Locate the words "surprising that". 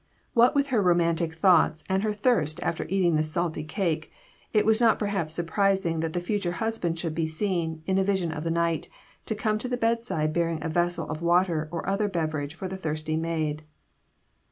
5.31-6.13